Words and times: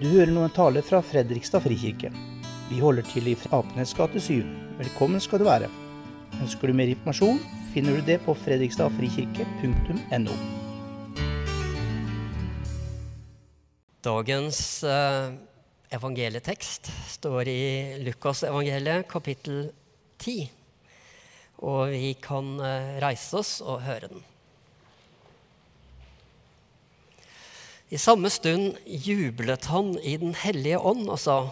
Du 0.00 0.06
hører 0.08 0.30
nå 0.32 0.40
en 0.46 0.52
tale 0.56 0.80
fra 0.80 1.02
Fredrikstad 1.04 1.60
frikirke. 1.60 2.08
Vi 2.70 2.78
holder 2.80 3.04
til 3.04 3.26
i 3.28 3.34
Apenes 3.52 3.90
gate 3.92 4.16
7. 4.16 4.46
Velkommen 4.78 5.20
skal 5.20 5.42
du 5.42 5.44
være. 5.44 5.68
Ønsker 6.40 6.70
du 6.70 6.74
mer 6.78 6.88
informasjon, 6.88 7.36
finner 7.74 7.98
du 7.98 8.06
det 8.06 8.16
på 8.24 8.32
fredrikstadfrikirke.no. 8.46 10.38
Dagens 14.08 14.62
eh, 14.88 15.36
evangelietekst 15.92 16.88
står 17.18 17.52
i 17.52 17.60
Lukas 18.06 18.40
evangeliet 18.48 19.04
kapittel 19.12 19.68
10. 20.16 20.48
Og 21.60 21.92
vi 21.92 22.16
kan 22.24 22.56
eh, 22.56 22.96
reise 23.04 23.44
oss 23.44 23.60
og 23.60 23.84
høre 23.84 24.08
den. 24.08 24.29
I 27.90 27.98
samme 27.98 28.30
stund 28.30 28.76
jublet 28.86 29.64
han 29.66 29.96
i 30.06 30.12
Den 30.20 30.36
hellige 30.38 30.78
ånd 30.78 31.08
og 31.10 31.18
sa:" 31.18 31.50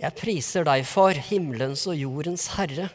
Jeg 0.00 0.14
priser 0.16 0.64
deg, 0.64 0.86
Far, 0.86 1.18
himmelens 1.18 1.82
og 1.90 1.98
jordens 1.98 2.46
Herre, 2.54 2.86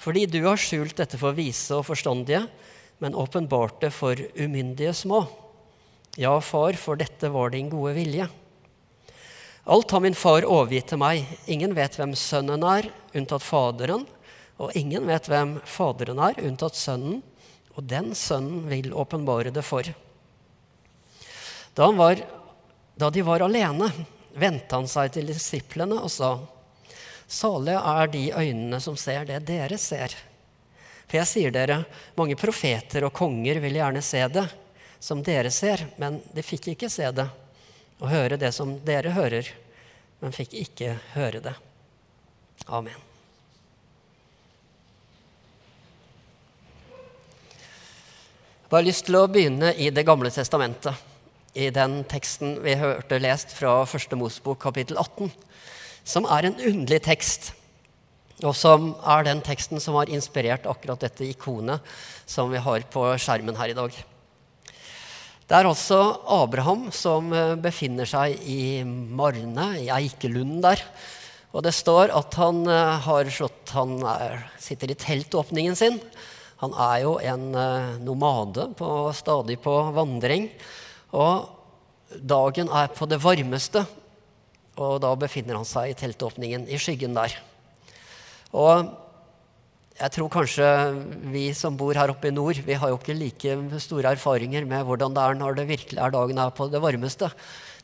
fordi 0.00 0.24
du 0.26 0.40
har 0.46 0.56
skjult 0.56 0.96
dette 0.96 1.20
for 1.20 1.36
vise 1.36 1.76
og 1.76 1.84
forstandige, 1.86 2.46
men 2.98 3.14
åpenbart 3.14 3.80
det 3.84 3.92
for 3.92 4.16
umyndige 4.34 4.94
små. 4.96 5.26
Ja, 6.16 6.40
Far, 6.40 6.72
for 6.80 6.96
dette 6.96 7.28
var 7.28 7.52
din 7.52 7.68
gode 7.68 7.92
vilje. 7.94 8.26
Alt 9.66 9.90
har 9.90 10.00
min 10.00 10.14
far 10.14 10.48
overgitt 10.48 10.88
til 10.88 10.98
meg. 10.98 11.26
Ingen 11.46 11.76
vet 11.76 11.96
hvem 11.98 12.16
sønnen 12.16 12.64
er, 12.64 12.88
unntatt 13.14 13.44
Faderen, 13.44 14.06
og 14.58 14.72
ingen 14.74 15.06
vet 15.06 15.28
hvem 15.28 15.60
Faderen 15.68 16.18
er, 16.24 16.40
unntatt 16.40 16.74
Sønnen, 16.78 17.20
og 17.76 17.84
den 17.84 18.14
Sønnen 18.14 18.64
vil 18.70 18.94
åpenbare 18.94 19.52
det 19.52 19.64
for. 19.66 19.84
Da, 21.76 21.92
var, 21.92 22.16
da 22.94 23.10
de 23.10 23.22
var 23.22 23.40
alene, 23.44 23.90
vendte 24.32 24.78
han 24.78 24.86
seg 24.88 25.10
til 25.12 25.26
disiplene 25.28 25.98
og 26.00 26.08
sa:" 26.10 26.38
Salige 27.26 27.80
er 27.90 28.06
de 28.06 28.22
øynene 28.32 28.78
som 28.80 28.94
ser 28.96 29.26
det 29.28 29.42
dere 29.44 29.76
ser. 29.78 30.14
For 31.06 31.18
jeg 31.18 31.28
sier 31.28 31.52
dere, 31.52 31.82
mange 32.16 32.36
profeter 32.38 33.04
og 33.04 33.12
konger 33.12 33.58
vil 33.60 33.76
gjerne 33.76 34.00
se 34.02 34.22
det 34.32 34.44
som 35.02 35.20
dere 35.26 35.50
ser, 35.50 35.82
men 36.00 36.20
de 36.32 36.42
fikk 36.42 36.70
ikke 36.72 36.88
se 36.90 37.10
det, 37.12 37.26
og 38.00 38.08
høre 38.08 38.38
det 38.40 38.52
som 38.54 38.72
dere 38.86 39.12
hører, 39.12 39.50
men 40.22 40.32
fikk 40.32 40.54
ikke 40.62 40.94
høre 41.12 41.42
det. 41.44 41.52
Amen. 42.72 43.02
Jeg 48.64 48.78
har 48.78 48.88
lyst 48.88 49.06
til 49.06 49.20
å 49.20 49.26
begynne 49.30 49.74
i 49.76 49.90
Det 49.90 50.06
gamle 50.06 50.32
testamentet, 50.32 50.94
i 51.56 51.70
den 51.72 52.02
teksten 52.04 52.58
vi 52.60 52.74
hørte 52.76 53.16
lest 53.22 53.54
fra 53.56 53.78
Første 53.88 54.16
Mosebok 54.18 54.58
kapittel 54.66 54.98
18, 55.00 55.30
som 56.04 56.28
er 56.28 56.48
en 56.48 56.58
underlig 56.60 57.00
tekst, 57.06 57.54
og 58.44 58.52
som 58.58 58.90
er 59.00 59.24
den 59.24 59.40
teksten 59.44 59.80
som 59.80 59.96
har 59.96 60.12
inspirert 60.12 60.68
akkurat 60.68 61.00
dette 61.00 61.24
ikonet 61.24 61.80
som 62.28 62.52
vi 62.52 62.60
har 62.60 62.84
på 62.92 63.06
skjermen 63.16 63.56
her 63.56 63.72
i 63.72 63.78
dag. 63.78 63.96
Det 65.46 65.56
er 65.56 65.68
altså 65.70 66.00
Abraham 66.36 66.90
som 66.92 67.32
befinner 67.62 68.08
seg 68.10 68.36
i 68.44 68.82
Marne, 68.84 69.70
i 69.80 69.88
Eikelunden 69.94 70.60
der. 70.60 70.82
Og 71.56 71.64
det 71.64 71.72
står 71.72 72.12
at 72.12 72.36
han 72.36 72.66
har 72.66 73.30
slått 73.32 73.70
Han 73.72 74.00
er, 74.04 74.42
sitter 74.60 74.92
i 74.92 74.98
teltåpningen 74.98 75.78
sin. 75.78 76.00
Han 76.60 76.74
er 76.74 77.04
jo 77.06 77.16
en 77.22 77.46
nomade, 78.04 78.74
på, 78.76 78.90
stadig 79.16 79.56
på 79.64 79.78
vandring. 79.96 80.50
Og 81.14 82.16
dagen 82.26 82.70
er 82.72 82.90
på 82.94 83.06
det 83.10 83.20
varmeste, 83.22 83.84
og 84.76 85.00
da 85.04 85.12
befinner 85.18 85.58
han 85.58 85.68
seg 85.68 85.92
i 85.92 85.98
teltåpningen, 85.98 86.66
i 86.68 86.78
skyggen 86.80 87.16
der. 87.16 87.34
Og 88.56 88.90
jeg 89.96 90.12
tror 90.12 90.28
kanskje 90.28 90.66
vi 91.32 91.46
som 91.56 91.76
bor 91.78 91.96
her 91.96 92.12
oppe 92.12 92.28
i 92.28 92.34
nord, 92.34 92.58
vi 92.66 92.76
har 92.76 92.92
jo 92.92 92.98
ikke 92.98 93.16
like 93.16 93.80
store 93.80 94.12
erfaringer 94.12 94.66
med 94.68 94.84
hvordan 94.84 95.14
det 95.16 95.22
er 95.22 95.38
når 95.38 95.56
det 95.56 95.70
virkelig 95.70 96.02
er 96.02 96.12
dagen 96.12 96.42
er 96.42 96.52
på 96.52 96.68
det 96.68 96.82
varmeste. 96.84 97.30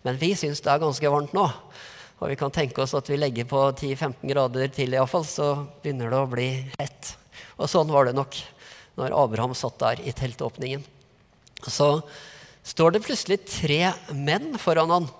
Men 0.04 0.18
vi 0.20 0.34
syns 0.36 0.60
det 0.60 0.72
er 0.72 0.82
ganske 0.82 1.12
varmt 1.14 1.32
nå. 1.36 1.46
Og 2.20 2.28
vi 2.30 2.36
kan 2.38 2.52
tenke 2.54 2.84
oss 2.84 2.92
at 2.94 3.08
vi 3.08 3.16
legger 3.16 3.48
på 3.48 3.64
10-15 3.72 4.28
grader 4.28 4.68
til, 4.70 4.92
iallfall, 4.94 5.24
så 5.26 5.48
begynner 5.82 6.12
det 6.12 6.20
å 6.20 6.28
bli 6.30 6.50
hett. 6.76 7.14
Og 7.56 7.70
sånn 7.70 7.90
var 7.90 8.06
det 8.06 8.14
nok 8.18 8.36
når 9.00 9.16
Abraham 9.16 9.56
satt 9.56 9.80
der 9.80 10.04
i 10.04 10.12
teltåpningen. 10.14 10.84
Så 11.64 11.88
står 12.62 12.94
det 12.94 13.04
plutselig 13.06 13.40
tre 13.48 13.92
menn 14.14 14.54
foran 14.60 14.92
han. 14.94 15.10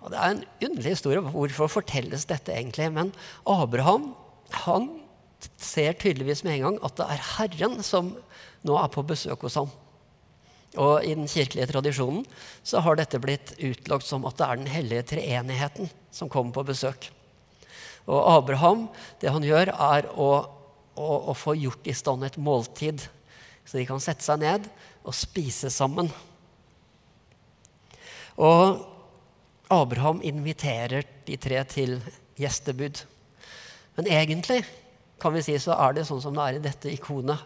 Og 0.00 0.10
Det 0.12 0.18
er 0.18 0.32
en 0.32 0.44
underlig 0.64 0.94
historie. 0.94 1.20
Hvorfor 1.20 1.68
fortelles 1.68 2.24
dette 2.28 2.54
egentlig? 2.54 2.88
Men 2.92 3.12
Abraham 3.44 4.14
han 4.64 4.88
ser 5.60 5.96
tydeligvis 5.96 6.42
med 6.44 6.58
en 6.58 6.66
gang 6.66 6.80
at 6.84 6.96
det 6.98 7.06
er 7.06 7.28
Herren 7.36 7.78
som 7.84 8.14
nå 8.66 8.76
er 8.76 8.90
på 8.92 9.04
besøk 9.06 9.46
hos 9.46 9.56
ham. 9.60 9.70
Og 10.78 11.02
i 11.02 11.14
den 11.16 11.28
kirkelige 11.28 11.66
tradisjonen 11.72 12.24
så 12.62 12.82
har 12.84 12.98
dette 12.98 13.18
blitt 13.22 13.56
utlagt 13.58 14.06
som 14.06 14.26
at 14.28 14.38
det 14.38 14.46
er 14.46 14.60
den 14.60 14.70
hellige 14.70 15.06
treenigheten 15.16 15.90
som 16.14 16.30
kommer 16.30 16.54
på 16.54 16.68
besøk. 16.70 17.08
Og 18.06 18.20
Abraham, 18.36 18.88
det 19.20 19.32
han 19.32 19.44
gjør, 19.44 19.72
er 19.74 20.08
å, 20.14 20.30
å, 20.94 21.08
å 21.30 21.34
få 21.36 21.56
gjort 21.58 21.90
i 21.90 21.96
stand 21.96 22.24
et 22.26 22.38
måltid. 22.40 23.02
Så 23.66 23.78
de 23.78 23.86
kan 23.88 24.02
sette 24.02 24.24
seg 24.24 24.40
ned 24.42 24.66
og 25.04 25.16
spise 25.16 25.70
sammen. 25.74 26.10
Og 28.40 28.80
Abraham 29.70 30.22
inviterer 30.24 31.04
de 31.26 31.36
tre 31.38 31.62
til 31.68 31.98
gjestebud. 32.40 33.04
Men 33.98 34.08
egentlig 34.08 34.62
kan 35.20 35.34
vi 35.34 35.42
si, 35.44 35.58
så 35.60 35.76
er 35.76 35.94
det 35.94 36.06
sånn 36.08 36.22
som 36.24 36.34
det 36.36 36.46
er 36.46 36.58
i 36.58 36.64
dette 36.64 36.92
ikonet. 36.94 37.42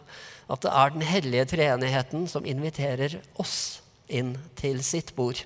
At 0.46 0.62
det 0.62 0.70
er 0.70 0.94
den 0.94 1.06
hellige 1.08 1.48
treenigheten 1.56 2.28
som 2.30 2.46
inviterer 2.46 3.18
oss 3.40 3.82
inn 4.06 4.36
til 4.58 4.82
sitt 4.84 5.14
bord, 5.16 5.40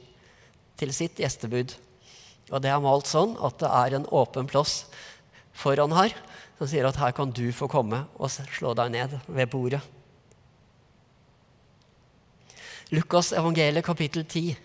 til 0.77 0.93
sitt 0.95 1.21
gjestebud. 1.23 1.73
Og 2.51 2.63
det 2.65 2.73
er 2.73 2.83
malt 2.83 3.09
sånn 3.09 3.37
at 3.45 3.59
det 3.63 3.71
er 3.81 3.97
en 3.97 4.09
åpen 4.15 4.49
plass 4.51 4.83
foran 5.57 5.95
her 5.97 6.15
som 6.59 6.69
sier 6.71 6.87
at 6.89 6.99
her 6.99 7.15
kan 7.15 7.31
du 7.35 7.47
få 7.55 7.69
komme 7.71 8.03
og 8.19 8.33
slå 8.33 8.75
deg 8.79 8.91
ned 8.95 9.15
ved 9.27 9.51
bordet. 9.53 9.81
Lukas 12.91 13.35
evangeliet 13.37 13.85
kapittel 13.85 14.25
10. 14.25 14.57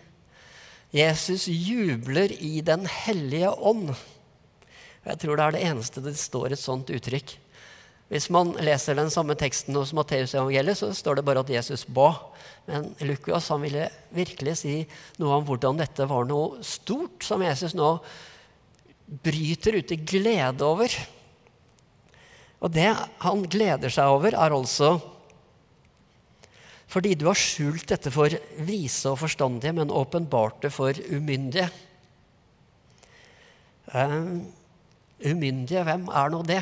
Jesus 0.93 1.47
jubler 1.49 2.31
i 2.37 2.61
Den 2.61 2.85
hellige 2.85 3.49
ånd. 3.49 3.95
Jeg 5.03 5.19
tror 5.19 5.39
det 5.39 5.45
er 5.45 5.55
det 5.55 5.63
eneste 5.67 6.03
det 6.05 6.13
står 6.19 6.53
et 6.53 6.61
sånt 6.61 6.91
uttrykk. 6.93 7.33
Hvis 8.13 8.27
man 8.29 8.51
leser 8.61 8.93
den 8.93 9.09
samme 9.09 9.33
teksten 9.39 9.73
hos 9.73 9.93
Matteusevangeliet, 9.97 10.77
så 10.77 10.91
står 10.93 11.17
det 11.17 11.25
bare 11.25 11.41
at 11.41 11.49
Jesus 11.49 11.85
ba. 11.89 12.11
Men 12.69 12.91
Lukas 13.01 13.49
han 13.49 13.63
ville 13.63 13.87
virkelig 14.13 14.59
si 14.61 14.75
noe 15.17 15.39
om 15.39 15.47
hvordan 15.47 15.81
dette 15.81 16.05
var 16.07 16.27
noe 16.29 16.61
stort 16.61 17.25
som 17.25 17.41
Jesus 17.41 17.73
nå 17.73 17.95
bryter 19.25 19.79
ut 19.79 19.95
i 19.95 19.97
glede 19.97 20.67
over. 20.67 20.93
Og 22.63 22.71
det 22.71 22.91
han 23.25 23.43
gleder 23.49 23.91
seg 23.91 24.13
over, 24.13 24.37
er 24.37 24.55
altså 24.55 24.93
fordi 26.93 27.15
du 27.17 27.25
har 27.25 27.39
skjult 27.39 27.87
dette 27.89 28.11
for 28.13 28.33
vise 28.67 29.09
og 29.09 29.17
forstandige, 29.23 29.73
men 29.73 29.93
åpenbart 29.93 30.61
det 30.61 30.69
for 30.75 30.93
umyndige. 31.09 31.65
Um, 33.93 34.45
umyndige, 35.25 35.81
hvem 35.87 36.05
er 36.13 36.29
nå 36.33 36.43
det? 36.45 36.61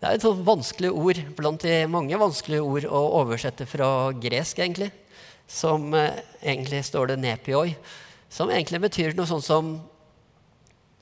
Det 0.00 0.08
er 0.08 0.16
et 0.16 0.24
sånt 0.24 0.42
vanskelig 0.46 0.88
ord 0.90 1.20
blant 1.38 1.62
de 1.62 1.84
mange 1.86 2.18
vanskelige 2.18 2.64
ord 2.64 2.88
å 2.88 3.02
oversette 3.20 3.68
fra 3.70 4.10
gresk, 4.18 4.58
egentlig. 4.64 4.88
Som 5.46 5.92
eh, 5.94 6.22
egentlig 6.40 6.80
står 6.88 7.12
det 7.12 7.20
nepioi, 7.22 7.76
som 8.32 8.50
egentlig 8.50 8.80
betyr 8.82 9.14
noe 9.14 9.28
sånt 9.28 9.46
som 9.46 9.68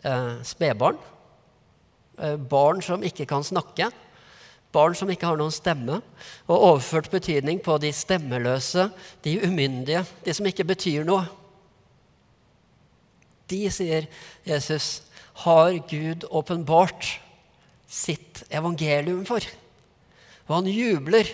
eh, 0.04 0.42
spedbarn. 0.44 0.98
Eh, 2.20 2.36
barn 2.36 2.82
som 2.84 3.06
ikke 3.06 3.28
kan 3.30 3.46
snakke. 3.46 3.88
Barn 4.74 4.94
som 4.94 5.10
ikke 5.10 5.26
har 5.26 5.38
noen 5.40 5.54
stemme. 5.54 5.98
Og 6.46 6.56
overført 6.70 7.10
betydning 7.12 7.60
på 7.64 7.76
de 7.82 7.92
stemmeløse, 7.94 8.88
de 9.26 9.36
umyndige, 9.46 10.04
de 10.24 10.34
som 10.36 10.46
ikke 10.46 10.68
betyr 10.68 11.06
noe. 11.08 11.26
De, 13.50 13.64
sier 13.72 14.06
Jesus, 14.46 15.02
har 15.42 15.74
Gud 15.90 16.26
åpenbart 16.30 17.16
sitt 17.90 18.44
evangelium 18.54 19.24
for. 19.26 19.44
Og 20.46 20.60
han 20.60 20.70
jubler. 20.70 21.30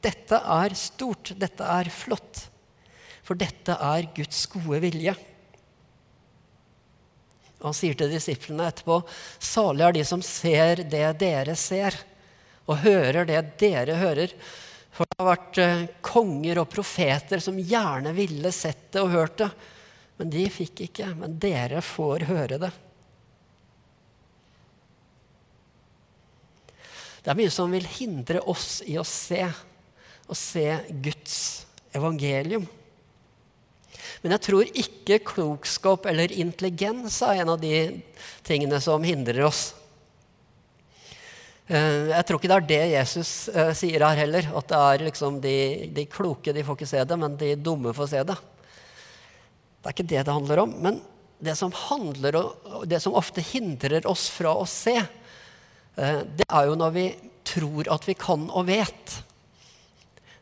Dette 0.00 0.38
er 0.40 0.72
stort, 0.80 1.34
dette 1.36 1.60
er 1.60 1.90
flott. 1.92 2.46
For 3.20 3.36
dette 3.36 3.74
er 3.76 4.08
Guds 4.16 4.46
gode 4.48 4.80
vilje. 4.80 5.12
Og 7.60 7.68
han 7.68 7.76
sier 7.76 7.98
til 7.98 8.08
disiplene 8.08 8.70
etterpå.: 8.70 9.02
Salig 9.36 9.84
er 9.84 9.96
de 9.98 10.04
som 10.08 10.22
ser 10.24 10.80
det 10.88 11.04
dere 11.20 11.56
ser, 11.60 11.98
og 12.68 12.82
hører 12.84 13.28
det 13.28 13.40
dere 13.60 13.96
hører. 14.00 14.34
For 14.94 15.08
det 15.08 15.20
har 15.20 15.28
vært 15.30 15.60
eh, 15.62 15.86
konger 16.04 16.60
og 16.62 16.70
profeter 16.72 17.42
som 17.42 17.58
gjerne 17.58 18.12
ville 18.16 18.52
sett 18.52 18.90
det 18.92 19.02
og 19.04 19.14
hørt 19.14 19.38
det, 19.40 19.50
Men 20.20 20.30
de 20.30 20.44
fikk 20.52 20.82
ikke. 20.84 21.14
Men 21.16 21.38
dere 21.40 21.80
får 21.80 22.26
høre 22.28 22.58
det. 22.60 22.72
Det 27.20 27.32
er 27.32 27.38
mye 27.38 27.52
som 27.52 27.72
vil 27.72 27.86
hindre 27.86 28.40
oss 28.48 28.82
i 28.88 28.98
å 29.00 29.04
se, 29.04 29.40
å 30.26 30.36
se 30.36 30.66
Guds 31.04 31.66
evangelium. 31.96 32.66
Men 34.20 34.36
jeg 34.36 34.44
tror 34.44 34.68
ikke 34.68 35.20
klokskap 35.24 36.06
eller 36.10 36.32
intelligens 36.32 37.20
er 37.24 37.40
en 37.40 37.54
av 37.54 37.60
de 37.60 38.00
tingene 38.44 38.80
som 38.84 39.04
hindrer 39.04 39.44
oss. 39.48 39.70
Eh, 41.70 42.10
jeg 42.10 42.26
tror 42.26 42.40
ikke 42.40 42.50
det 42.50 42.56
er 42.56 42.66
det 42.66 42.80
Jesus 42.96 43.30
eh, 43.54 43.70
sier 43.78 44.02
her 44.02 44.18
heller. 44.24 44.48
At 44.58 44.70
det 44.72 44.80
er 44.88 45.04
liksom 45.06 45.38
de, 45.42 45.56
de, 45.94 46.06
kloke 46.10 46.54
de 46.54 46.64
får 46.66 46.78
ikke 46.78 46.90
se 46.90 47.04
det, 47.06 47.18
men 47.20 47.38
de 47.38 47.52
dumme 47.54 47.94
får 47.94 48.10
se 48.10 48.24
det. 48.26 48.36
Det 49.78 49.86
er 49.86 49.94
ikke 49.94 50.10
det 50.10 50.24
det 50.26 50.34
handler 50.34 50.64
om. 50.64 50.74
Men 50.82 50.98
det 51.38 51.54
som, 51.56 51.72
handler, 51.86 52.40
det 52.90 52.98
som 53.00 53.14
ofte 53.16 53.44
hindrer 53.52 54.06
oss 54.10 54.26
fra 54.34 54.56
å 54.58 54.66
se, 54.68 54.96
eh, 54.98 56.22
det 56.26 56.48
er 56.48 56.66
jo 56.66 56.78
når 56.80 56.96
vi 56.96 57.06
tror 57.46 57.92
at 57.94 58.08
vi 58.08 58.18
kan 58.18 58.50
og 58.50 58.66
vet. 58.66 59.20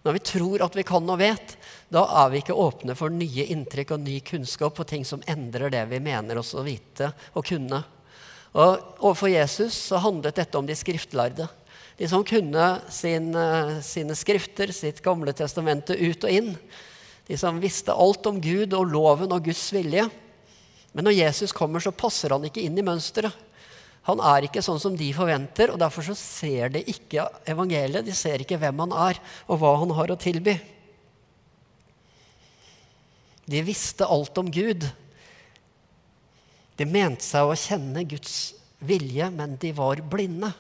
Når 0.09 0.17
vi 0.17 0.25
tror 0.33 0.65
at 0.65 0.81
vi 0.81 0.87
kan 0.89 1.13
og 1.13 1.21
vet, 1.21 1.55
da 1.93 2.07
er 2.23 2.33
vi 2.33 2.41
ikke 2.41 2.57
åpne 2.57 2.97
for 2.97 3.13
nye 3.13 3.45
inntrykk 3.53 3.93
og 3.99 4.03
ny 4.07 4.17
kunnskap 4.25 4.81
og 4.81 4.89
ting 4.89 5.05
som 5.05 5.21
endrer 5.29 5.69
det 5.77 5.85
vi 5.93 6.01
mener 6.01 6.41
oss 6.41 6.57
å 6.57 6.65
vite 6.65 7.13
og 7.37 7.45
kunne. 7.53 7.85
Og 8.57 8.85
Overfor 8.99 9.31
Jesus 9.33 9.77
så 9.91 10.01
handlet 10.03 10.39
dette 10.39 10.59
om 10.59 10.67
de 10.67 10.77
skriftlærde. 10.77 11.49
De 11.99 12.07
som 12.09 12.23
kunne 12.25 12.67
sin, 12.95 13.35
eh, 13.35 13.81
sine 13.83 14.15
skrifter, 14.15 14.73
sitt 14.73 15.03
gamle 15.03 15.33
testamente, 15.33 15.99
ut 15.99 16.25
og 16.25 16.31
inn. 16.31 16.57
De 17.27 17.37
som 17.37 17.61
visste 17.61 17.93
alt 17.93 18.27
om 18.27 18.41
Gud 18.41 18.73
og 18.73 18.87
loven 18.87 19.33
og 19.33 19.45
Guds 19.45 19.73
vilje. 19.73 20.09
Men 20.95 21.05
når 21.05 21.19
Jesus 21.19 21.53
kommer, 21.53 21.81
så 21.81 21.91
passer 21.91 22.31
han 22.31 22.47
ikke 22.47 22.63
inn 22.65 22.79
i 22.79 22.87
mønsteret. 22.87 23.35
Han 24.09 24.23
er 24.25 24.47
ikke 24.47 24.63
sånn 24.65 24.81
som 24.81 24.95
de 24.97 25.11
forventer, 25.13 25.69
og 25.69 25.79
derfor 25.83 26.07
så 26.07 26.15
ser 26.17 26.71
de 26.73 26.81
ikke 26.89 27.27
evangeliet. 27.51 28.07
De 28.07 28.15
ser 28.17 28.41
ikke 28.41 28.57
hvem 28.57 28.79
han 28.87 28.95
er, 29.11 29.21
og 29.47 29.61
hva 29.61 29.75
han 29.83 29.93
har 29.99 30.15
å 30.15 30.17
tilby. 30.17 30.55
De 33.49 33.61
visste 33.65 34.09
alt 34.09 34.39
om 34.41 34.49
Gud, 34.53 34.87
de 36.79 36.87
mente 36.87 37.27
seg 37.27 37.49
å 37.49 37.59
kjenne 37.59 38.05
Guds 38.07 38.55
vilje, 38.79 39.27
men 39.35 39.57
de 39.59 39.73
var 39.75 39.99
blinde. 40.07 40.53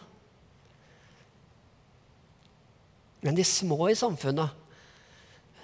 Men 3.22 3.38
de 3.38 3.44
små 3.46 3.88
i 3.90 3.96
samfunnet, 3.98 4.50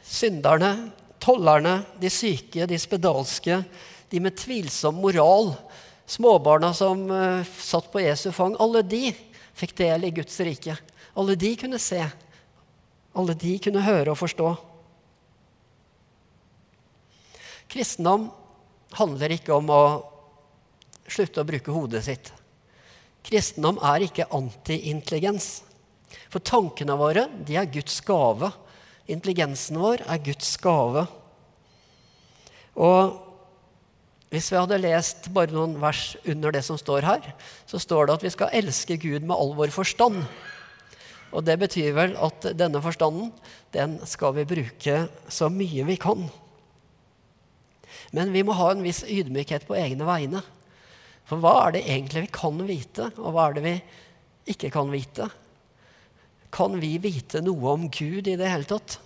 synderne, 0.05 0.71
tollerne, 1.23 1.81
de 1.99 2.11
syke, 2.13 2.67
de 2.71 2.79
spedalske, 2.79 3.61
de 4.11 4.23
med 4.23 4.37
tvilsom 4.39 4.99
moral, 5.03 5.55
småbarna 6.07 6.71
som 6.77 7.07
uh, 7.11 7.55
satt 7.59 7.91
på 7.91 8.03
Jesu 8.05 8.29
fang, 8.35 8.55
alle 8.61 8.85
de 8.87 9.09
fikk 9.57 9.77
del 9.81 10.07
i 10.07 10.13
Guds 10.15 10.39
rike. 10.45 10.77
Alle 11.15 11.37
de 11.39 11.55
kunne 11.59 11.79
se. 11.83 12.03
Alle 13.15 13.37
de 13.39 13.55
kunne 13.63 13.83
høre 13.87 14.13
og 14.13 14.19
forstå. 14.19 14.49
Kristendom 17.71 18.29
handler 18.99 19.35
ikke 19.35 19.55
om 19.55 19.71
å 19.73 19.85
slutte 21.09 21.43
å 21.43 21.49
bruke 21.49 21.75
hodet 21.75 22.05
sitt. 22.07 22.31
Kristendom 23.25 23.81
er 23.85 24.05
ikke 24.05 24.29
anti-intelligens. 24.35 25.63
For 26.33 26.45
tankene 26.45 26.97
våre 26.99 27.27
de 27.47 27.57
er 27.59 27.71
Guds 27.73 28.01
gave. 28.05 28.51
Intelligensen 29.11 29.81
vår 29.81 30.05
er 30.09 30.25
Guds 30.25 30.55
gave. 30.61 31.07
Og 32.75 33.21
hvis 34.35 34.51
vi 34.51 34.59
hadde 34.59 34.81
lest 34.83 35.29
bare 35.35 35.55
noen 35.55 35.77
vers 35.79 36.17
under 36.27 36.55
det 36.55 36.65
som 36.67 36.79
står 36.81 37.07
her, 37.07 37.27
så 37.71 37.79
står 37.79 38.09
det 38.09 38.17
at 38.17 38.25
vi 38.27 38.33
skal 38.35 38.57
elske 38.59 38.97
Gud 38.99 39.23
med 39.23 39.37
all 39.37 39.55
vår 39.55 39.71
forstand. 39.75 40.25
Og 41.35 41.45
det 41.47 41.55
betyr 41.63 41.95
vel 41.95 42.17
at 42.19 42.49
denne 42.59 42.83
forstanden, 42.83 43.31
den 43.75 43.99
skal 44.07 44.35
vi 44.37 44.47
bruke 44.49 45.05
så 45.31 45.51
mye 45.51 45.87
vi 45.87 45.97
kan. 46.03 46.27
Men 48.15 48.35
vi 48.35 48.43
må 48.47 48.55
ha 48.59 48.73
en 48.73 48.83
viss 48.85 49.03
ydmykhet 49.07 49.67
på 49.67 49.79
egne 49.79 50.07
vegne. 50.07 50.43
For 51.29 51.41
hva 51.41 51.55
er 51.63 51.77
det 51.77 51.87
egentlig 51.89 52.27
vi 52.27 52.35
kan 52.35 52.61
vite, 52.69 53.09
og 53.17 53.33
hva 53.33 53.49
er 53.49 53.57
det 53.57 53.65
vi 53.65 53.75
ikke 54.53 54.71
kan 54.75 54.93
vite? 54.93 55.31
Kan 56.55 56.77
vi 56.83 56.97
vite 57.03 57.41
noe 57.43 57.73
om 57.73 57.89
Gud 57.89 58.29
i 58.29 58.37
det 58.39 58.51
hele 58.51 58.69
tatt? 58.69 58.99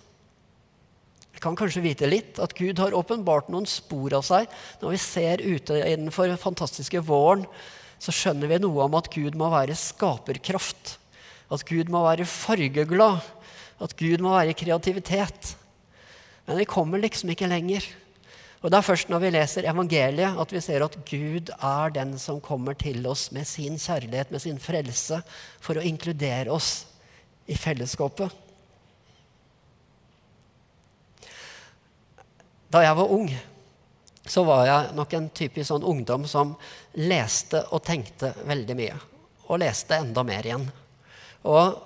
Vi 1.33 1.41
kan 1.41 1.55
kanskje 1.55 1.85
vite 1.85 2.09
litt, 2.09 2.39
at 2.43 2.51
Gud 2.57 2.81
har 2.83 2.95
åpenbart 2.97 3.47
noen 3.47 3.67
spor 3.69 4.11
av 4.17 4.25
seg. 4.27 4.49
Når 4.81 4.91
vi 4.91 4.99
ser 4.99 5.43
ute 5.45 5.77
innenfor 5.87 6.27
den 6.27 6.41
fantastiske 6.41 6.99
våren, 7.07 7.45
så 7.99 8.11
skjønner 8.15 8.51
vi 8.51 8.59
noe 8.59 8.83
om 8.85 8.97
at 8.99 9.07
Gud 9.13 9.37
må 9.39 9.47
være 9.53 9.77
skaperkraft. 9.79 10.97
At 11.47 11.63
Gud 11.67 11.87
må 11.91 12.03
være 12.03 12.27
fargeglad. 12.27 13.23
At 13.79 13.95
Gud 13.99 14.19
må 14.23 14.35
være 14.35 14.57
kreativitet. 14.59 15.53
Men 16.47 16.59
vi 16.59 16.67
kommer 16.67 16.99
liksom 16.99 17.31
ikke 17.31 17.47
lenger. 17.47 17.87
Og 18.59 18.71
Det 18.71 18.77
er 18.77 18.83
først 18.83 19.09
når 19.09 19.21
vi 19.23 19.29
leser 19.31 19.67
evangeliet, 19.71 20.35
at 20.41 20.51
vi 20.51 20.61
ser 20.61 20.83
at 20.83 20.97
Gud 21.07 21.51
er 21.55 21.93
den 21.95 22.17
som 22.19 22.41
kommer 22.43 22.75
til 22.75 23.05
oss 23.07 23.29
med 23.31 23.47
sin 23.47 23.79
kjærlighet, 23.79 24.31
med 24.31 24.43
sin 24.43 24.59
frelse, 24.59 25.21
for 25.63 25.79
å 25.79 25.85
inkludere 25.85 26.51
oss 26.51 26.85
i 27.47 27.55
fellesskapet. 27.55 28.33
Da 32.69 32.83
jeg 32.83 32.97
var 32.99 33.15
ung, 33.15 33.31
så 34.29 34.43
var 34.45 34.65
jeg 34.67 34.91
nok 34.97 35.13
en 35.17 35.29
typisk 35.33 35.71
sånn 35.71 35.87
ungdom 35.87 36.27
som 36.29 36.51
leste 36.99 37.63
og 37.71 37.81
tenkte 37.87 38.33
veldig 38.45 38.75
mye. 38.77 38.99
Og 39.49 39.63
leste 39.63 39.97
enda 39.97 40.21
mer 40.27 40.45
igjen. 40.45 40.67
Og 41.47 41.79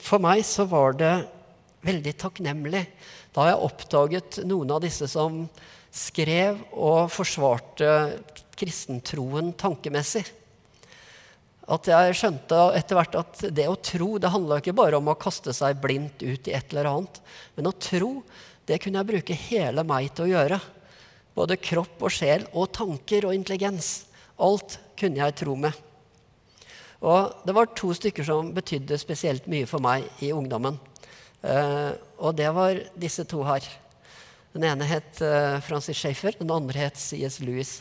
for 0.00 0.22
meg 0.22 0.46
så 0.46 0.64
var 0.70 0.96
det 0.96 1.14
veldig 1.86 2.12
takknemlig 2.20 2.84
da 3.30 3.44
har 3.44 3.52
jeg 3.52 3.66
oppdaget 3.68 4.40
noen 4.48 4.72
av 4.74 4.82
disse 4.82 5.06
som 5.10 5.44
skrev 5.94 6.58
og 6.74 7.10
forsvarte 7.12 7.90
kristentroen 8.58 9.52
tankemessig. 9.58 10.24
At 11.70 11.86
jeg 11.86 12.16
skjønte 12.18 12.58
etter 12.74 12.98
hvert 12.98 13.14
at 13.20 13.44
det 13.54 13.68
å 13.70 13.78
tro 13.78 14.16
det 14.18 14.32
handla 14.34 14.58
ikke 14.58 14.74
bare 14.74 14.98
om 14.98 15.12
å 15.12 15.18
kaste 15.18 15.54
seg 15.54 15.78
blindt 15.82 16.24
ut 16.26 16.50
i 16.50 16.56
et 16.58 16.74
eller 16.74 16.90
annet. 16.90 17.20
Men 17.54 17.70
å 17.70 17.76
tro, 17.78 18.10
det 18.66 18.80
kunne 18.82 18.98
jeg 18.98 19.10
bruke 19.12 19.38
hele 19.46 19.86
meg 19.86 20.10
til 20.10 20.26
å 20.26 20.32
gjøre. 20.32 20.58
Både 21.38 21.60
kropp 21.62 22.02
og 22.02 22.10
sjel 22.10 22.48
og 22.50 22.72
tanker 22.74 23.28
og 23.28 23.36
intelligens. 23.36 24.10
Alt 24.42 24.80
kunne 24.98 25.22
jeg 25.22 25.38
tro 25.38 25.54
med. 25.54 25.78
Og 27.06 27.46
det 27.46 27.54
var 27.56 27.70
to 27.78 27.94
stykker 27.94 28.26
som 28.26 28.50
betydde 28.56 28.98
spesielt 29.00 29.46
mye 29.48 29.70
for 29.70 29.80
meg 29.84 30.10
i 30.26 30.34
ungdommen. 30.34 30.74
Uh, 31.40 31.96
og 32.20 32.36
det 32.36 32.48
var 32.52 32.78
disse 33.00 33.24
to 33.28 33.40
her. 33.48 33.64
Den 34.52 34.66
ene 34.68 34.88
het 34.88 35.20
uh, 35.24 35.56
Francis 35.64 35.96
Schaeffer, 35.96 36.36
den 36.36 36.52
andre 36.52 36.86
het 36.86 36.98
C.S. 37.00 37.38
Lewis. 37.40 37.78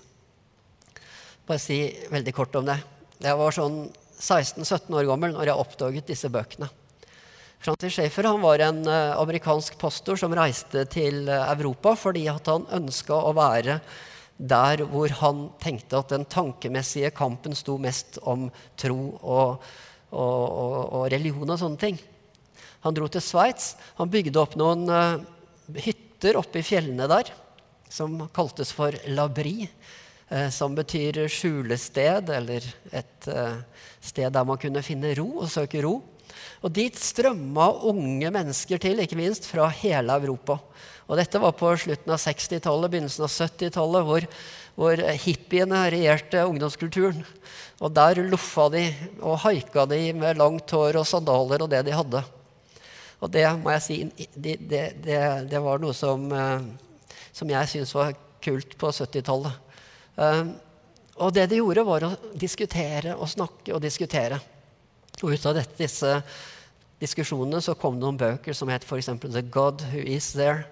Bare 1.47 1.59
si 1.59 1.81
veldig 2.11 2.33
kort 2.35 2.55
om 2.55 2.67
det. 2.69 2.77
Jeg 3.19 3.35
var 3.39 3.55
sånn 3.55 3.81
16-17 4.19 4.95
år 4.95 5.09
gammel 5.09 5.33
når 5.35 5.51
jeg 5.51 5.63
oppdaget 5.63 6.11
disse 6.11 6.31
bøkene. 6.31 6.69
Francis 7.59 7.97
Schaeffer 7.97 8.29
var 8.39 8.63
en 8.63 8.85
uh, 8.87 9.17
amerikansk 9.19 9.75
pastor 9.81 10.19
som 10.19 10.35
reiste 10.37 10.85
til 10.93 11.27
Europa 11.27 11.97
fordi 11.99 12.29
han 12.31 12.69
ønska 12.79 13.17
å 13.17 13.35
være 13.35 13.81
der 14.39 14.85
hvor 14.87 15.11
han 15.19 15.49
tenkte 15.59 15.99
at 15.99 16.13
den 16.13 16.23
tankemessige 16.31 17.11
kampen 17.11 17.57
sto 17.57 17.75
mest 17.81 18.21
om 18.23 18.47
tro 18.79 19.01
og, 19.19 19.65
og, 20.15 20.45
og, 20.47 20.77
og 20.95 21.03
religion 21.11 21.51
og 21.51 21.59
sånne 21.59 21.81
ting. 21.81 21.99
Han 22.85 22.95
dro 22.95 23.09
til 23.11 23.23
Sveits. 23.23 23.73
Han 23.99 24.11
bygde 24.11 24.39
opp 24.39 24.55
noen 24.59 24.85
uh, 24.87 25.21
hytter 25.75 26.39
oppe 26.39 26.61
i 26.61 26.65
fjellene 26.65 27.09
der 27.11 27.31
som 27.89 28.15
kaltes 28.35 28.71
for 28.75 28.93
labri, 29.09 29.65
uh, 30.29 30.47
som 30.53 30.77
betyr 30.77 31.25
skjulested, 31.31 32.29
eller 32.37 32.65
et 32.95 33.29
uh, 33.33 33.59
sted 33.99 34.31
der 34.35 34.47
man 34.47 34.61
kunne 34.61 34.85
finne 34.85 35.15
ro 35.19 35.41
og 35.43 35.51
søke 35.51 35.83
ro. 35.85 35.99
Og 36.63 36.71
dit 36.75 36.95
strømma 36.95 37.69
unge 37.89 38.31
mennesker 38.31 38.81
til, 38.81 38.99
ikke 39.01 39.17
minst 39.19 39.47
fra 39.49 39.67
hele 39.81 40.15
Europa. 40.19 40.59
Og 41.09 41.17
dette 41.17 41.41
var 41.41 41.55
på 41.57 41.71
slutten 41.81 42.13
av 42.13 42.21
60-tallet, 42.21 42.91
begynnelsen 42.91 43.25
av 43.25 43.31
70-tallet, 43.33 44.05
hvor, 44.05 44.27
hvor 44.77 45.03
hippiene 45.23 45.85
regjerte 45.95 46.43
ungdomskulturen. 46.45 47.23
Og 47.79 47.93
der 47.95 48.21
loffa 48.27 48.67
de 48.75 48.83
og 49.23 49.39
haika 49.45 49.87
de 49.89 50.03
med 50.13 50.37
langt 50.39 50.69
hår 50.75 50.99
og 51.01 51.07
sandaler 51.09 51.65
og 51.65 51.71
det 51.71 51.81
de 51.87 51.95
hadde. 51.95 52.21
Og 53.19 53.31
det 53.33 53.45
må 53.59 53.73
jeg 53.75 53.83
si, 53.83 53.97
det, 54.33 54.55
det, 54.63 54.83
det, 55.03 55.19
det 55.51 55.61
var 55.63 55.81
noe 55.81 55.95
som, 55.95 56.23
eh, 56.31 56.69
som 57.35 57.51
jeg 57.51 57.71
syntes 57.71 57.95
var 57.97 58.15
kult 58.43 58.77
på 58.79 58.91
70-tallet. 58.95 59.75
Eh, 60.19 60.53
og 61.19 61.33
det 61.35 61.49
de 61.51 61.59
gjorde, 61.59 61.83
var 61.87 62.05
å 62.07 62.13
diskutere 62.39 63.17
og 63.17 63.27
snakke 63.27 63.75
og 63.75 63.83
diskutere. 63.83 64.39
Og 65.19 65.35
ut 65.35 65.49
av 65.49 65.57
dette, 65.57 65.75
disse 65.81 66.13
diskusjonene 66.99 67.59
så 67.63 67.75
kom 67.79 67.97
det 67.97 68.05
noen 68.05 68.19
bøker 68.19 68.55
som 68.55 68.71
het 68.71 68.87
f.eks. 68.87 69.11
The 69.27 69.43
God 69.51 69.83
Who 69.91 70.03
Is 70.15 70.31
There. 70.37 70.63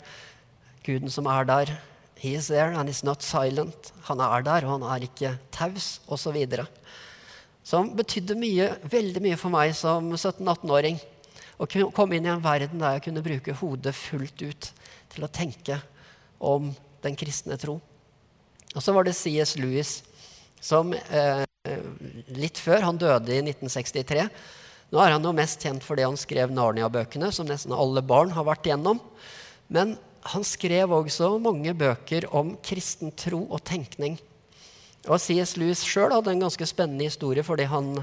Guden 0.88 1.12
som 1.12 1.27
er 1.27 1.48
der. 1.48 1.74
He 2.18 2.34
is 2.34 2.48
there 2.48 2.74
and 2.74 2.89
is 2.89 3.04
not 3.04 3.22
silent. 3.22 3.92
Han 4.08 4.24
er 4.24 4.42
der, 4.42 4.66
og 4.66 4.80
han 4.80 4.88
er 4.89 5.04
ikke 5.06 5.36
taus, 5.54 6.00
osv. 6.08 6.38
Som 7.68 7.92
betydde 7.98 8.38
mye, 8.39 8.72
veldig 8.89 9.22
mye 9.22 9.38
for 9.38 9.54
meg 9.54 9.75
som 9.77 10.10
17-18-åring. 10.16 10.98
Å 11.57 11.65
komme 11.95 12.17
inn 12.17 12.27
i 12.27 12.31
en 12.31 12.43
verden 12.43 12.81
der 12.81 12.97
jeg 12.97 13.07
kunne 13.07 13.25
bruke 13.25 13.55
hodet 13.61 13.95
fullt 13.97 14.43
ut 14.45 14.69
til 15.13 15.25
å 15.25 15.31
tenke 15.31 15.79
om 16.37 16.69
den 17.01 17.17
kristne 17.17 17.57
tro. 17.57 17.79
Og 18.75 18.83
så 18.83 18.93
var 18.93 19.07
det 19.07 19.15
C.S. 19.17 19.55
Lewis 19.57 20.01
som 20.61 20.93
eh, 20.93 21.43
litt 22.37 22.59
før 22.61 22.85
Han 22.85 22.99
døde 23.01 23.33
i 23.33 23.41
1963. 23.41 24.27
Nå 24.93 25.01
er 25.03 25.15
han 25.15 25.25
jo 25.25 25.33
mest 25.35 25.63
kjent 25.63 25.83
for 25.83 25.99
det 25.99 26.05
han 26.07 26.19
skrev 26.19 26.53
Narnia-bøkene, 26.53 27.31
som 27.33 27.47
nesten 27.49 27.75
alle 27.75 28.03
barn 28.05 28.31
har 28.35 28.45
vært 28.47 28.69
igjennom. 28.69 29.01
Men 29.67 29.97
han 30.27 30.45
skrev 30.47 30.93
også 30.93 31.33
mange 31.43 31.73
bøker 31.75 32.29
om 32.35 32.55
kristen 32.63 33.11
tro 33.15 33.41
og 33.49 33.63
tenkning. 33.67 34.17
Og 35.07 35.19
C.S. 35.23 35.55
Lewis 35.59 35.83
sjøl 35.87 36.13
hadde 36.15 36.33
en 36.33 36.45
ganske 36.47 36.67
spennende 36.67 37.07
historie, 37.07 37.43
fordi 37.43 37.67
han, 37.71 37.93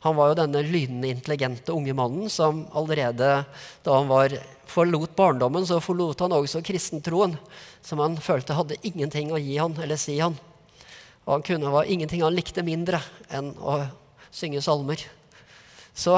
han 0.00 0.16
var 0.16 0.30
jo 0.30 0.38
denne 0.38 0.62
lynende 0.64 1.10
intelligente 1.12 1.74
unge 1.76 1.92
mannen 1.96 2.30
som 2.32 2.62
allerede 2.72 3.42
da 3.84 3.96
han 3.98 4.08
var, 4.08 4.32
forlot 4.70 5.16
barndommen, 5.18 5.66
så 5.66 5.80
forlot 5.82 6.22
han 6.22 6.32
også 6.32 6.62
kristentroen, 6.64 7.34
som 7.82 8.00
han 8.00 8.16
følte 8.22 8.54
hadde 8.54 8.78
ingenting 8.86 9.32
å 9.34 9.40
gi 9.40 9.58
han 9.58 9.74
eller 9.82 9.98
si 10.00 10.14
han. 10.20 10.36
Og 11.26 11.32
han 11.34 11.44
kunne 11.44 11.72
var 11.74 11.90
ingenting 11.90 12.22
han 12.24 12.36
likte 12.36 12.64
mindre 12.64 13.02
enn 13.34 13.52
å 13.58 13.80
synge 14.32 14.62
salmer. 14.64 15.02
Så, 15.92 16.14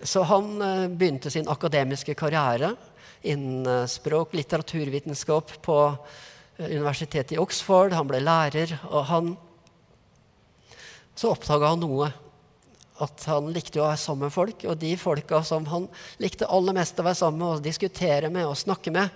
så 0.00 0.22
han 0.30 0.54
eh, 0.62 0.88
begynte 0.88 1.32
sin 1.34 1.50
akademiske 1.50 2.14
karriere 2.16 2.72
innen 3.26 3.66
eh, 3.66 3.88
språk, 3.90 4.32
litteraturvitenskap 4.38 5.58
på 5.66 5.78
eh, 5.90 6.70
universitetet 6.70 7.36
i 7.36 7.42
Oxford. 7.42 7.92
Han 7.92 8.08
ble 8.08 8.22
lærer, 8.24 8.78
og 8.88 9.08
han 9.12 9.34
Så 11.12 11.28
oppdaga 11.28 11.74
han 11.74 11.82
noe. 11.82 12.06
At 13.02 13.24
han 13.26 13.50
likte 13.54 13.80
å 13.80 13.88
være 13.88 14.00
sammen 14.00 14.28
med 14.28 14.34
folk. 14.34 14.66
Og 14.70 14.78
de 14.78 14.92
folka 15.00 15.42
som 15.46 15.66
han 15.70 15.88
likte 16.22 16.48
aller 16.48 16.76
mest 16.76 17.00
å 17.00 17.06
være 17.06 17.18
sammen 17.18 17.42
med 17.42 17.56
og 17.56 17.64
diskutere 17.64 18.30
med 18.32 18.46
og 18.48 18.58
snakke 18.60 18.92
med 18.94 19.10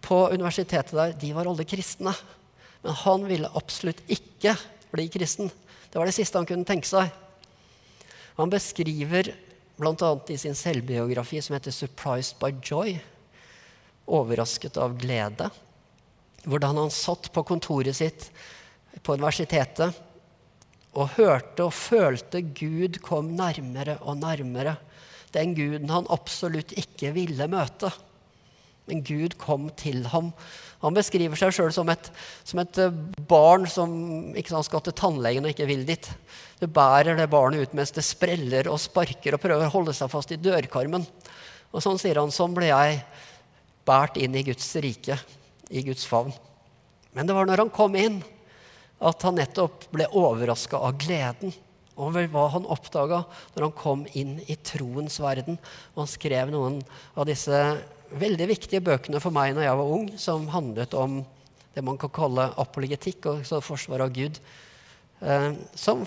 på 0.00 0.22
universitetet 0.32 0.94
der, 0.96 1.16
de 1.18 1.32
var 1.36 1.48
alle 1.50 1.66
kristne. 1.68 2.14
Men 2.84 2.96
han 3.02 3.26
ville 3.28 3.50
absolutt 3.58 4.00
ikke 4.08 4.54
bli 4.94 5.08
kristen. 5.12 5.50
Det 5.90 5.98
var 5.98 6.08
det 6.08 6.16
siste 6.16 6.38
han 6.38 6.48
kunne 6.48 6.68
tenke 6.68 6.88
seg. 6.88 7.10
Han 8.38 8.52
beskriver 8.52 9.32
bl.a. 9.80 10.10
i 10.28 10.38
sin 10.38 10.56
selvbiografi 10.56 11.40
som 11.42 11.56
heter 11.56 11.70
'Surprised 11.70 12.38
by 12.40 12.52
Joy', 12.62 13.00
overrasket 14.06 14.76
av 14.76 14.96
glede. 14.98 15.50
Hvordan 16.44 16.76
han 16.76 16.90
satt 16.90 17.32
på 17.32 17.44
kontoret 17.44 17.96
sitt 17.96 18.30
på 19.02 19.14
universitetet 19.14 19.94
og 20.98 21.12
hørte 21.16 21.66
og 21.68 21.74
følte 21.76 22.42
Gud 22.42 22.98
kom 23.04 23.34
nærmere 23.38 23.98
og 24.02 24.18
nærmere. 24.18 24.76
Den 25.34 25.54
guden 25.54 25.90
han 25.92 26.08
absolutt 26.10 26.74
ikke 26.78 27.12
ville 27.14 27.46
møte. 27.50 27.92
Men 28.90 29.04
Gud 29.06 29.36
kom 29.38 29.68
til 29.78 30.02
ham. 30.10 30.32
Han 30.80 30.96
beskriver 30.96 31.38
seg 31.38 31.52
sjøl 31.54 31.70
som, 31.74 31.90
som, 32.42 32.62
et 32.62 32.80
eh, 32.80 33.00
barn 33.30 33.68
som 33.70 33.92
ikke 34.34 34.50
sant, 34.50 34.66
skal 34.66 34.82
til 34.82 34.96
tannlegen 34.98 35.46
og 35.46 35.52
ikke 35.52 35.68
vil 35.68 35.84
dit. 35.86 36.08
Du 36.58 36.66
bærer 36.66 37.14
det 37.20 37.28
barnet 37.30 37.68
ut 37.68 37.76
mens 37.76 37.94
det 37.94 38.02
spreller 38.06 38.70
og 38.72 38.80
sparker 38.82 39.36
og 39.36 39.42
prøver 39.44 39.68
å 39.68 39.74
holde 39.76 39.94
seg 39.94 40.10
fast 40.10 40.32
i 40.34 40.40
dørkarmen. 40.40 41.04
Og 41.70 41.84
sånn 41.84 42.00
sier 42.00 42.18
han, 42.18 42.34
sånn 42.34 42.56
ble 42.56 42.72
jeg 42.72 42.98
båret 43.86 44.18
inn 44.18 44.34
i 44.34 44.42
Guds 44.48 44.66
rike, 44.82 45.20
i 45.70 45.84
Guds 45.86 46.08
favn. 46.08 46.32
Men 47.14 47.28
det 47.28 47.36
var 47.36 47.46
når 47.46 47.64
han 47.64 47.74
kom 47.74 47.94
inn, 47.98 48.18
at 49.00 49.24
han 49.24 49.38
nettopp 49.40 49.88
ble 49.94 50.06
overraska 50.12 50.78
av 50.78 50.98
gleden 51.00 51.54
over 52.00 52.28
hva 52.32 52.46
han 52.54 52.68
oppdaga 52.68 53.22
når 53.54 53.66
han 53.66 53.76
kom 53.76 54.04
inn 54.16 54.38
i 54.48 54.56
troens 54.64 55.18
verden. 55.20 55.58
Og 55.94 56.04
han 56.04 56.10
skrev 56.10 56.52
noen 56.52 56.80
av 57.14 57.28
disse 57.28 57.60
veldig 58.10 58.48
viktige 58.50 58.82
bøkene 58.84 59.20
for 59.22 59.34
meg 59.34 59.54
når 59.54 59.68
jeg 59.68 59.78
var 59.80 59.94
ung, 59.96 60.08
som 60.18 60.48
handlet 60.52 60.96
om 60.98 61.20
det 61.74 61.84
man 61.86 61.98
kan 62.00 62.12
kalle 62.12 62.48
apologetikk, 62.58 63.28
altså 63.30 63.60
forsvar 63.62 64.04
av 64.04 64.12
Gud. 64.14 64.40
Eh, 65.20 65.50
som 65.78 66.02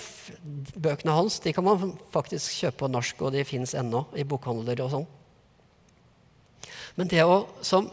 Bøkene 0.73 1.15
hans 1.15 1.39
de 1.43 1.53
kan 1.55 1.65
man 1.65 1.93
faktisk 2.13 2.63
kjøpe 2.63 2.83
på 2.83 2.91
norsk, 2.91 3.21
og 3.21 3.35
de 3.35 3.45
fins 3.47 3.75
ennå 3.77 4.05
i 4.17 4.25
bokhandler 4.27 4.83
og 4.83 4.95
sånn. 4.95 5.11
Men 6.99 7.09
det 7.09 7.23
å, 7.25 7.43
som 7.65 7.87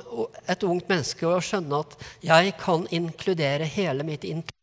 et 0.51 0.65
ungt 0.67 0.89
menneske 0.91 1.29
å 1.29 1.41
skjønne 1.45 1.85
at 1.85 1.95
jeg 2.25 2.57
kan 2.61 2.85
inkludere 2.93 3.69
hele 3.69 4.05
mitt 4.05 4.27
intellekt, 4.29 4.60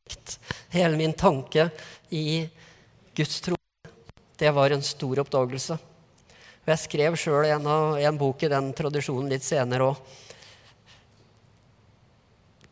hele 0.73 0.97
min 0.99 1.13
tanke, 1.13 1.69
i 2.09 2.47
Guds 3.17 3.41
tro, 3.41 3.57
det 4.37 4.51
var 4.53 4.71
en 4.71 4.83
stor 4.85 5.23
oppdagelse. 5.23 5.77
Og 6.67 6.71
jeg 6.73 6.83
skrev 6.83 7.15
sjøl 7.17 7.47
en, 7.49 7.67
en 7.97 8.17
bok 8.19 8.43
i 8.43 8.51
den 8.51 8.73
tradisjonen 8.75 9.31
litt 9.31 9.45
senere 9.47 9.91
òg. 9.91 10.01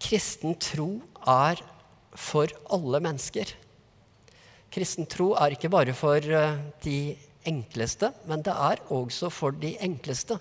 Kristen 0.05 0.53
tro 0.61 0.89
er 1.25 1.61
for 2.15 2.51
alle 2.75 3.01
mennesker. 3.01 3.55
Kristen 4.75 5.07
tro 5.09 5.31
er 5.39 5.55
ikke 5.55 5.71
bare 5.71 5.95
for 5.95 6.19
eh, 6.19 6.59
de 6.83 7.15
enkleste, 7.47 8.11
men 8.27 8.43
det 8.45 8.53
er 8.53 8.83
også 8.93 9.31
for 9.33 9.55
de 9.55 9.73
enkleste. 9.81 10.37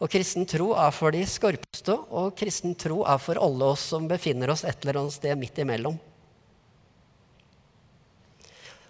Og 0.00 0.08
kristen 0.08 0.48
tro 0.48 0.70
er 0.80 0.94
for 0.96 1.12
de 1.12 1.20
skarpeste, 1.28 1.92
og 1.92 2.32
kristen 2.40 2.72
tro 2.80 3.02
er 3.04 3.20
for 3.20 3.38
alle 3.38 3.74
oss 3.74 3.84
som 3.92 4.08
befinner 4.08 4.50
oss 4.54 4.64
et 4.64 4.80
eller 4.80 5.02
annet 5.02 5.18
sted 5.18 5.36
midt 5.38 5.60
imellom. 5.60 6.00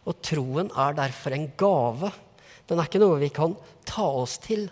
Og 0.09 0.17
troen 0.25 0.71
er 0.73 0.97
derfor 0.97 1.37
en 1.37 1.49
gave. 1.61 2.13
Den 2.69 2.81
er 2.81 2.89
ikke 2.89 3.03
noe 3.03 3.21
vi 3.21 3.31
kan 3.35 3.57
ta 3.89 4.07
oss 4.23 4.39
til. 4.43 4.69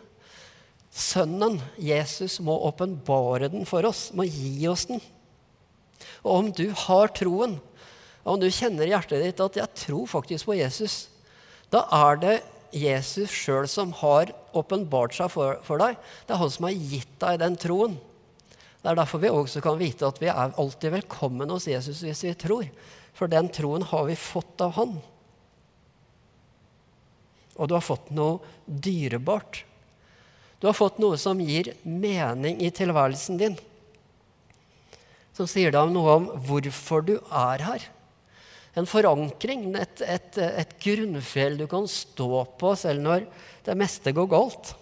Sønnen, 0.88 1.58
Jesus, 1.76 2.38
må 2.40 2.56
åpenbare 2.68 3.50
den 3.52 3.66
for 3.68 3.86
oss, 3.86 4.08
må 4.16 4.24
gi 4.24 4.66
oss 4.70 4.86
den. 4.88 5.02
Og 6.24 6.32
om 6.32 6.52
du 6.54 6.68
har 6.86 7.12
troen, 7.16 7.58
og 8.24 8.34
om 8.34 8.40
du 8.40 8.48
kjenner 8.52 8.86
i 8.86 8.92
hjertet 8.92 9.22
ditt 9.22 9.40
at 9.40 9.56
'jeg 9.56 9.74
tror 9.86 10.06
faktisk 10.06 10.46
på 10.46 10.58
Jesus', 10.58 11.08
da 11.70 11.84
er 11.92 12.16
det 12.16 12.42
Jesus 12.72 13.30
sjøl 13.30 13.68
som 13.68 13.92
har 13.92 14.32
åpenbart 14.56 15.14
seg 15.16 15.30
for, 15.32 15.58
for, 15.64 15.78
deg. 15.78 15.96
Det 16.26 16.34
er 16.34 16.42
han 16.42 16.50
som 16.50 16.64
har 16.68 16.72
gitt 16.76 17.14
deg 17.20 17.38
den 17.40 17.56
troen. 17.56 17.98
Det 18.82 18.90
er 18.90 18.94
derfor 18.94 19.18
vi 19.18 19.28
også 19.28 19.62
kan 19.64 19.78
vite 19.78 20.06
at 20.06 20.20
vi 20.20 20.28
er 20.28 20.54
alltid 20.56 20.92
velkommen 20.92 21.50
hos 21.50 21.66
Jesus 21.66 22.02
hvis 22.04 22.24
vi 22.24 22.34
tror. 22.34 22.68
For 23.16 23.26
den 23.26 23.48
troen 23.48 23.82
har 23.82 24.04
vi 24.04 24.14
fått 24.14 24.60
av 24.60 24.76
han. 24.78 25.00
Og 27.58 27.68
du 27.68 27.74
har 27.76 27.84
fått 27.84 28.08
noe 28.14 28.38
dyrebart. 28.66 29.64
Du 30.58 30.66
har 30.70 30.76
fått 30.78 30.98
noe 31.02 31.18
som 31.20 31.38
gir 31.42 31.74
mening 31.82 32.62
i 32.62 32.70
tilværelsen 32.74 33.38
din. 33.38 33.58
Som 35.34 35.46
sier 35.50 35.74
deg 35.74 35.92
noe 35.92 36.18
om 36.18 36.32
hvorfor 36.48 37.04
du 37.06 37.16
er 37.18 37.66
her 37.66 37.86
en 38.78 38.86
forankring, 38.86 39.70
et, 39.78 40.02
et, 40.06 40.38
et 40.38 40.74
grunnfjell 40.82 41.56
du 41.58 41.66
kan 41.70 41.86
stå 41.90 42.44
på 42.60 42.74
selv 42.78 43.02
når 43.02 43.24
det 43.66 43.76
meste 43.78 44.12
går 44.14 44.28
galt. 44.30 44.74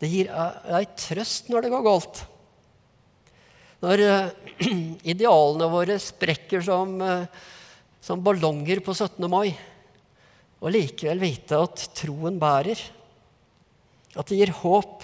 Det 0.00 0.10
gir 0.10 0.30
deg 0.30 0.94
trøst 0.98 1.50
når 1.52 1.66
det 1.66 1.72
går 1.74 1.84
galt. 1.86 2.22
Når 3.82 4.04
uh, 4.06 4.30
idealene 5.12 5.68
våre 5.70 5.98
sprekker 6.00 6.62
som, 6.64 6.96
uh, 7.02 7.26
som 8.02 8.22
ballonger 8.24 8.80
på 8.82 8.94
17. 8.94 9.26
mai, 9.30 9.52
og 10.62 10.70
likevel 10.70 11.18
vite 11.22 11.58
at 11.58 11.88
troen 11.98 12.38
bærer, 12.40 12.78
at 14.14 14.28
det 14.28 14.38
gir 14.38 14.52
håp. 14.60 15.02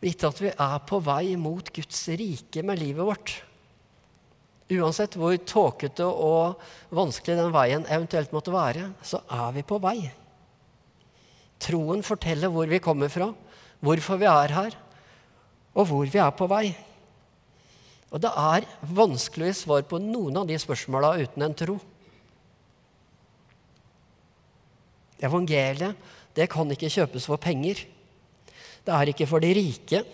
Vite 0.00 0.30
at 0.30 0.40
vi 0.40 0.52
er 0.54 0.78
på 0.88 1.00
vei 1.04 1.34
mot 1.40 1.68
Guds 1.74 2.00
rike 2.16 2.64
med 2.64 2.80
livet 2.80 3.04
vårt. 3.04 3.34
Uansett 4.68 5.16
hvor 5.16 5.36
tåkete 5.48 6.06
og 6.06 6.60
vanskelig 6.94 7.36
den 7.38 7.52
veien 7.52 7.86
eventuelt 7.88 8.32
måtte 8.36 8.54
være, 8.54 8.90
så 9.02 9.20
er 9.32 9.52
vi 9.56 9.64
på 9.66 9.80
vei. 9.82 9.98
Troen 11.58 12.04
forteller 12.06 12.52
hvor 12.52 12.68
vi 12.70 12.80
kommer 12.80 13.10
fra, 13.12 13.32
hvorfor 13.84 14.20
vi 14.20 14.28
er 14.30 14.54
her, 14.54 14.76
og 15.74 15.88
hvor 15.90 16.08
vi 16.08 16.20
er 16.22 16.32
på 16.36 16.48
vei. 16.48 16.66
Og 18.08 18.22
det 18.24 18.30
er 18.30 18.68
vanskelig 18.96 19.52
å 19.52 19.58
svare 19.58 19.88
på 19.88 20.00
noen 20.00 20.40
av 20.40 20.48
de 20.48 20.56
spørsmåla 20.60 21.16
uten 21.20 21.44
en 21.44 21.56
tro. 21.58 21.76
Evangeliet 25.22 26.14
det 26.36 26.46
kan 26.52 26.70
ikke 26.70 26.90
kjøpes 26.92 27.26
for 27.26 27.40
penger. 27.42 27.80
Det 28.86 28.94
er 28.94 29.10
ikke 29.10 29.26
for 29.26 29.42
de 29.42 29.50
rike. 29.56 30.04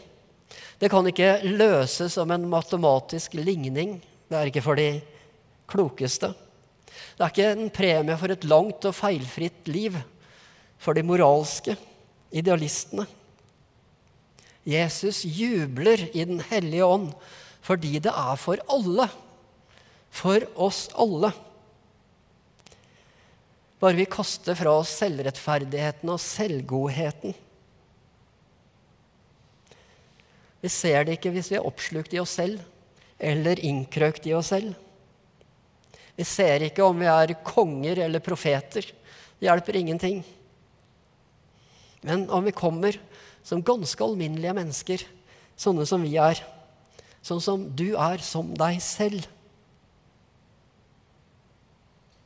Det 0.81 0.91
kan 0.91 1.07
ikke 1.07 1.37
løses 1.45 2.17
som 2.17 2.31
en 2.33 2.49
matematisk 2.49 3.37
ligning 3.37 4.01
det 4.29 4.39
er 4.41 4.49
ikke 4.49 4.65
for 4.65 4.79
de 4.79 4.89
klokeste. 5.71 6.33
Det 7.15 7.23
er 7.23 7.33
ikke 7.33 7.51
en 7.53 7.69
premie 7.71 8.17
for 8.19 8.33
et 8.33 8.47
langt 8.49 8.87
og 8.89 8.97
feilfritt 8.97 9.69
liv 9.71 9.99
for 10.81 10.97
de 10.97 11.05
moralske 11.07 11.77
idealistene. 12.35 13.07
Jesus 14.65 15.23
jubler 15.29 16.07
i 16.17 16.25
Den 16.25 16.41
hellige 16.41 16.87
ånd 16.87 17.13
fordi 17.65 17.99
det 17.99 18.13
er 18.13 18.37
for 18.37 18.61
alle. 18.69 19.07
For 20.11 20.45
oss 20.57 20.89
alle. 20.99 21.31
Bare 23.85 23.99
vi 24.01 24.07
kaster 24.09 24.57
fra 24.57 24.79
oss 24.81 24.95
selvrettferdigheten 24.97 26.09
og 26.09 26.21
selvgodheten. 26.23 27.35
Vi 30.65 30.71
ser 30.73 31.05
det 31.05 31.19
ikke 31.19 31.35
hvis 31.35 31.51
vi 31.53 31.59
er 31.59 31.69
oppslukt 31.69 32.17
i 32.17 32.23
oss 32.23 32.39
selv 32.39 32.63
eller 33.21 33.61
innkrøkt 33.61 34.25
i 34.31 34.33
oss 34.33 34.55
selv. 34.55 34.73
Vi 36.17 36.25
ser 36.25 36.65
ikke 36.65 36.89
om 36.89 37.05
vi 37.05 37.13
er 37.13 37.37
konger 37.45 38.01
eller 38.07 38.25
profeter. 38.25 38.89
Det 39.37 39.51
hjelper 39.51 39.77
ingenting. 39.77 40.25
Men 42.09 42.25
om 42.33 42.49
vi 42.49 42.57
kommer 42.57 42.97
som 43.45 43.61
ganske 43.61 44.01
alminnelige 44.01 44.57
mennesker, 44.57 45.09
sånne 45.61 45.85
som 45.85 46.09
vi 46.09 46.17
er, 46.17 46.41
sånn 47.21 47.45
som 47.45 47.69
du 47.77 47.91
er 48.01 48.25
som 48.25 48.57
deg 48.57 48.81
selv, 48.81 49.29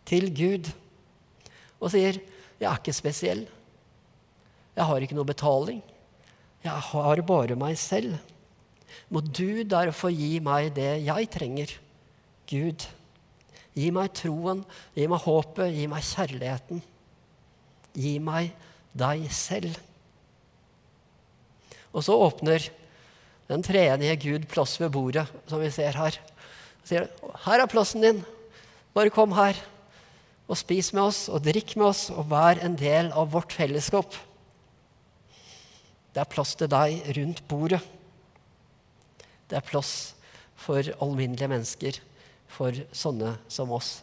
til 0.06 0.30
Gud 0.30 0.70
og 1.80 1.90
sier 1.90 2.18
'Jeg 2.58 2.66
er 2.66 2.78
ikke 2.78 2.92
spesiell. 2.92 3.46
Jeg 4.74 4.84
har 4.84 5.00
ikke 5.00 5.14
noe 5.14 5.24
betaling. 5.24 5.82
Jeg 6.64 6.72
har 6.72 7.22
bare 7.22 7.56
meg 7.56 7.78
selv.' 7.78 8.18
Må 9.10 9.20
du 9.20 9.62
derfor 9.64 10.10
gi 10.12 10.38
meg 10.40 10.74
det 10.74 11.04
jeg 11.04 11.28
trenger, 11.30 11.70
Gud. 12.48 12.86
Gi 13.76 13.90
meg 13.94 14.12
troen, 14.16 14.64
gi 14.96 15.06
meg 15.06 15.20
håpet, 15.20 15.74
gi 15.76 15.86
meg 15.86 16.02
kjærligheten. 16.02 16.82
Gi 17.94 18.18
meg 18.18 18.52
deg 18.96 19.28
selv. 19.32 19.76
Og 21.92 22.04
så 22.04 22.16
åpner 22.16 22.68
den 23.48 23.64
treenige 23.64 24.16
Gud 24.24 24.48
plass 24.50 24.76
ved 24.80 24.92
bordet, 24.92 25.28
som 25.48 25.60
vi 25.60 25.70
ser 25.72 25.96
her. 25.96 26.18
Han 26.18 26.86
sier, 26.88 27.08
'Her 27.44 27.62
er 27.62 27.66
plassen 27.66 28.02
din. 28.02 28.24
Bare 28.94 29.10
kom 29.10 29.32
her 29.32 29.54
og 30.48 30.56
spis 30.56 30.90
med 30.96 31.04
oss 31.10 31.26
og 31.28 31.44
drikk 31.44 31.76
med 31.76 31.90
oss 31.90 32.08
og 32.10 32.30
vær 32.32 32.60
en 32.64 32.76
del 32.80 33.12
av 33.12 33.30
vårt 33.34 33.52
fellesskap.' 33.52 34.16
Det 36.14 36.24
er 36.24 36.32
plass 36.32 36.56
til 36.58 36.70
deg 36.72 37.04
rundt 37.18 37.44
bordet. 37.46 37.82
Det 39.48 39.56
er 39.56 39.64
plass 39.64 40.14
for 40.58 40.82
alminnelige 41.04 41.48
mennesker, 41.52 42.00
for 42.48 42.74
sånne 42.96 43.36
som 43.46 43.70
oss. 43.76 44.00